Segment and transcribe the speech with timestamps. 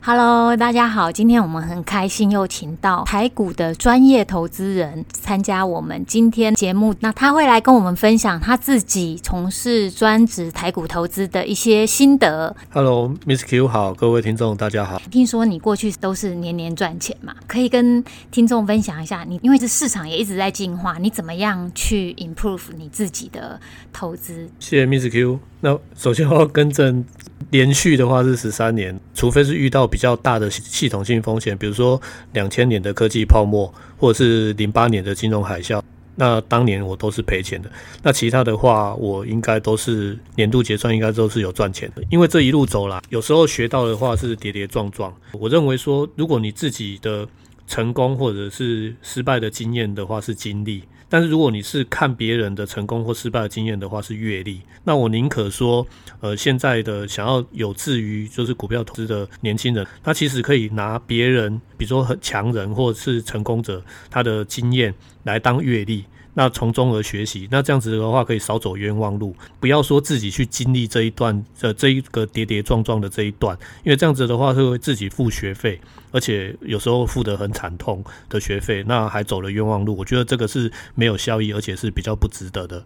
[0.00, 6.94] Hello，大家好，今天我们很开心又请到台股的专业投资人参加我们今天节目。
[7.00, 12.54] 那他会来跟我们分享他自己从事专职台股投资的一些心得。
[12.70, 15.02] Hello，Miss Q 好，各位听众大家好。
[15.10, 17.34] 听说你过去都是年年赚钱嘛？
[17.46, 23.60] 可以跟听众分享一下你，因为这市场也一直在进化，你怎么样去 improve 你自己的
[23.92, 24.48] 投资？
[24.60, 25.40] 谢谢 Miss Q。
[25.60, 27.04] 那首先我要更正。
[27.50, 32.00] 连续的话是十三年，除非是遇到比较大的系统性风险，比如说
[32.32, 35.80] 两千年的科技泡沫，或者是零八年的金融海啸，
[36.16, 37.70] 那当年我都是赔钱的。
[38.02, 42.02] 那其他的话，我应该都是年度结算，应该都是有赚钱的。
[42.10, 45.14] 因为这一路走来，有时候学到的话是跌跌撞撞。
[45.32, 47.26] 我认为说，如果你自己的
[47.68, 55.86] 成功或者是失败的经验的话是经历，但是如果你是看别人的成功或失败的经验的话是阅历，那我宁可说，
[56.20, 64.92] 呃，现在的想要有志于就是股票投资的年轻人，他其实可以拿别人，比如说很强人或者是成功者他的经验
[65.24, 66.04] 来当阅历。
[66.38, 69.34] 那从中而学习，那这样子的话可以少走冤枉路。
[69.58, 75.80] 不要说自己去经历这一段，呃，这一个跌跌撞撞的这一段，因为这样子的话是会自己付学费，
[76.12, 79.96] 而且有时候付得很惨痛的学费，那还走了冤枉路。
[79.96, 82.80] 我觉得这个是没有效益，而且是比较不值得的。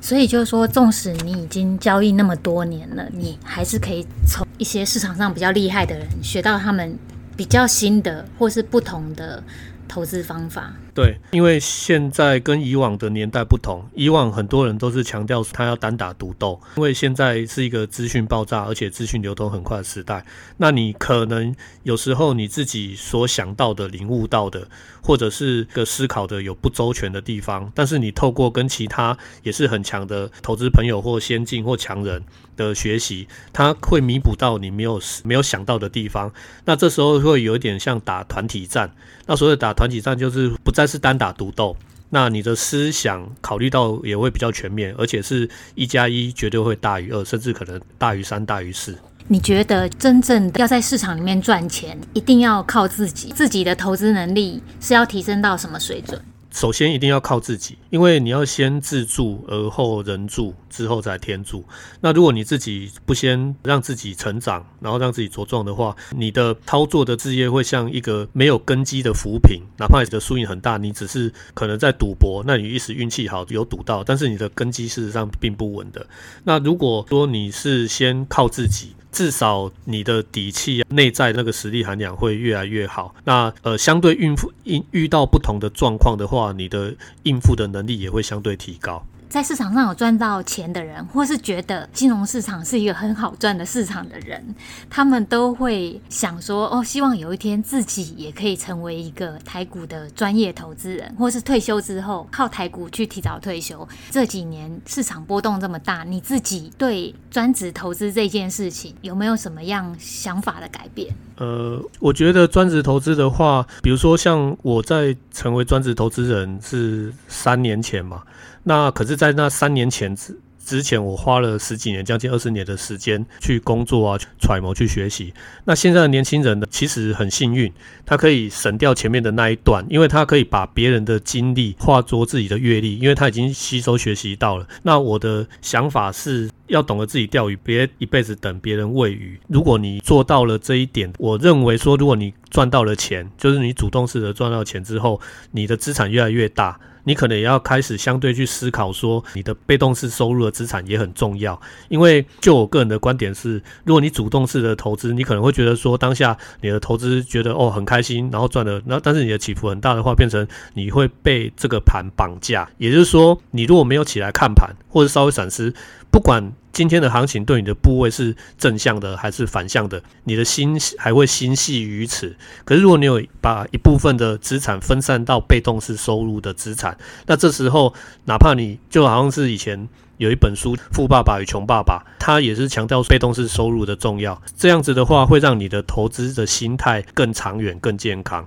[0.00, 6.96] 所以就是说，纵使你已经交易那么多年了，你还是可以从一些市场上比较厉害的人学到他们
[7.36, 9.42] 比较新的或是不同的
[9.88, 10.72] 投资方法。
[10.94, 20.24] 对，因为现在跟以往的年代不同，以往很多人都是强调他要单打独斗，因为现在是一个资讯爆炸，而且资讯流通很快的时代。
[20.58, 24.68] 那你可能有时候你自己所想到的、领悟到的，
[25.02, 32.22] 或者是个思考的有不周全的地方，但是你透过跟其他也是很强的投资朋友或先进或强人
[32.56, 36.32] 的学习，他会弥补到你没有没有想到的地方。
[36.66, 38.94] 那这时候会有一点像打团体战。
[39.26, 40.94] 那所谓打团体战，就是不在但。
[40.94, 41.76] 是单打独斗，
[42.10, 48.96] 那你的思想考虑到也会比较全面，而且是一加一绝对会大于二，甚至可能大于三、大于四。
[49.26, 56.20] 你觉得真正要在市场里面赚钱，一定要靠自己，自己的投资能力是要提升到什么水准？
[56.54, 61.64] 首先一定要靠自己，因为你要先自助，而后人助，之后再天助。
[62.00, 76.06] 那如果你自己不先让自己成长，然后让自己茁壮的话，你的操作的事业会像一个没有根基的浮萍，哪怕你的输赢很大，你只是可能在赌博，那你一时运气好有赌到，但是你的根基事实上并不稳的。
[76.44, 83.14] 那如果说你是先靠自己，至少你的底气、啊内在那个实力涵养会越来越好。
[83.24, 89.06] 那呃，相对应付应遇到不同的状况的话，你的应付的能力也会相对提高。
[89.28, 94.54] 在市场上有赚到钱的人，或是觉得金融市场是一个很好赚的市场的人，
[94.88, 103.86] 他们都会想说：哦，希望有一天自己也可以成为一个台股的专业投资人，或是退休之后靠台股去提早退休。
[104.10, 111.12] 这几年市场波动这么大，你自己对专职投资这件事情有没有什么样想法的改变？
[111.38, 118.22] 呃，我觉得专职投资的话，比如说像我在成为专职投资人是三年前嘛。
[118.64, 125.34] 那可是，在那三年前之之前，我花了十几年，将近二十年的时间去工作啊，揣摩，去学习。
[125.66, 127.70] 那现在的年轻人呢，其实很幸运，
[128.06, 134.66] 他可以省掉前面的那一段，因为他可以把别人的经历化作自己的阅历，因为他已经吸收学习到了。
[134.82, 139.38] 那我的想法是要懂得自己钓鱼，别一辈子等别人喂鱼。
[139.48, 145.20] 如果你做到了这一点，我认为说，如果你赚到了钱，就是你主动式的赚到钱之后，
[145.50, 146.80] 你的资产越来越大。
[147.04, 151.60] 你可能也要开始相对去思考，说你的被动式收入的资产也很重要。
[151.88, 162.68] 因为就我个人的观点是，如果你主动式的投资，你可能会觉得说当下你的投资觉得哦很开心，然后赚了，那但是你的起伏很大的话，变成你会被这个盘绑架。
[162.78, 165.72] 也就是说，你如果没有起来看盘，或者稍微闪失，
[166.10, 166.52] 不管。
[166.74, 170.02] 今天的行情对你的部位是正向的还是反向的？
[170.24, 172.34] 你的心还会心系于此。
[172.64, 177.94] 可是如果你有把一部分的资产分散到被动式收入的资产，那这时候
[178.24, 184.42] 哪怕你就好像是以前有一本书《富爸爸与穷爸爸》，他也是强调被动式收入的重要。
[184.56, 188.46] 这样子的话，会让你的投资的心态更长远、更健康。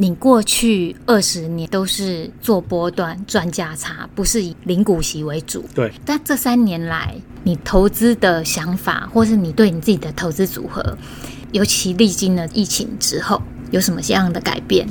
[0.00, 5.64] 你过去二十年都是做波段赚价差，不是以零股息为主。
[5.74, 5.92] 对。
[6.06, 10.96] 但这三年来，你投资的想法，或是你对你自己的投资组合，
[11.50, 13.42] 尤其历经了疫情之后，
[13.72, 14.86] 有什么样的改变？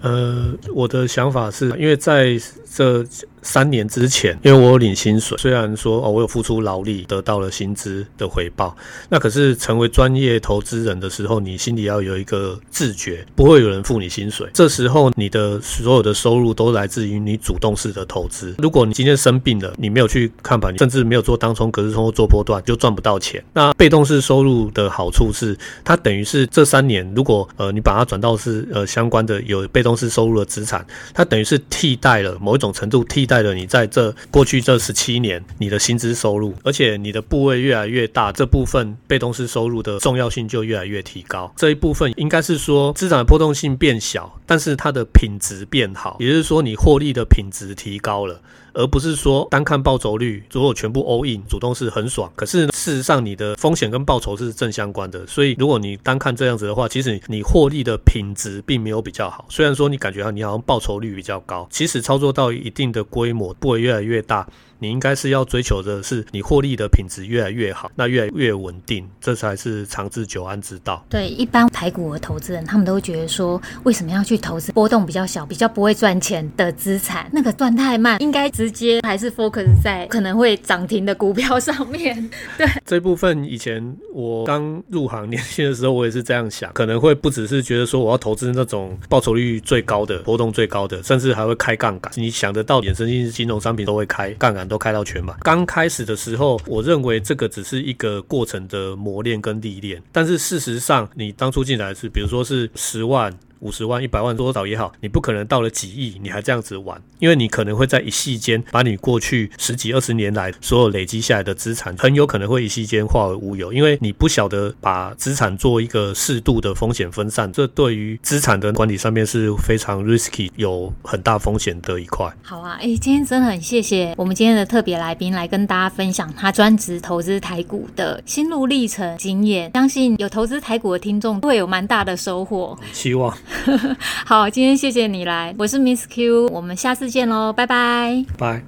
[0.00, 2.38] 呃，我的想法是因为在
[2.72, 3.04] 这。
[3.42, 8.76] 三年之前，因为我有领薪水，虽然说哦，我有付出劳力得到了薪资的回报，
[9.08, 14.46] 那可是成为专业投资人的时候，你心里要有一个自觉，不会有人付你薪水。
[14.52, 18.54] 这时候你的所有的收入都来自于你主动式的投资。
[18.58, 23.42] 如果你今天生病了，你没有去看盘，甚至没有做当冲、隔日冲或做波段，就赚不到钱。
[23.54, 33.30] 那被动式收入的好处是，它等于是这三年，如果呃你把它转到是呃相关的有被动公司收入的资产，它等于是替代了某一种程度替。
[33.30, 41.52] 代了你在这过去这十七年，你的薪资收入，而且你的部位越来越大，这部分被动式收入的重要性就越来越提高。
[41.54, 48.40] 这一部分应该是说资产的波动性变小，但是它的品质变好，也就是说你获利的品质提高了。
[48.72, 52.30] 而不是说单看报酬率，如果全部 all in，主动是很爽。
[52.36, 55.26] 可是事实上，你的风险跟报酬是正相关的。
[55.26, 59.44] 所以，如果你单看这样子的话，其实你获利的品质并没有比较好。
[59.48, 64.46] 虽然说你感觉到你好像报酬率比较高，其实操作到一定的规模，不会越来越大。
[64.80, 71.04] 你应该是要追求的是你获利的品质越来越好，那越来越稳定，这才是长治久安之道。
[71.08, 77.28] 对，一般台股的投资人，他们都会觉得说，为什么要去投资波动比较小、比较不会赚钱的资产？
[77.30, 82.30] 那个赚太慢，应该直接还是 focus 在可能会涨停的股票上面。
[82.56, 92.10] 对，这部分以前我刚入行年轻的时候，我也是这样想，可能会不只是觉得说我要投资那种报酬率最高的、波动最高的，甚至还会开杠杆。
[92.16, 94.69] 你想得到衍生性金融商品都会开杠杆。
[94.70, 95.36] 都开到全嘛。
[95.42, 103.30] 刚开始的时候，我认为这个只是一个过程的磨练跟历练，但是事实上，你当初进来是，比如说是十万。
[103.60, 122.30] 五十万、一百万多少也好，你不可能到了几亿，你还这样子玩，因为你可能会在一夕间把你过去十几二十年来所有累积下来的资产，很有可能会一夕间化为乌有，因为你不晓得把资产做一个适度的风险分散，这对于资产的管理上面是非常 risky，有很大风险的一块。
[122.42, 132.78] 好啊，哎、欸，今天真的很谢谢我们今天的特别来宾来跟大家分享他专职投资台股的心路历程经验，相信有投资台股的听众会有蛮大的收获。
[132.92, 133.36] 希望。
[134.26, 138.62] 好，今天谢谢你来，我是 Miss Q，我们下次见喽，拜拜，拜。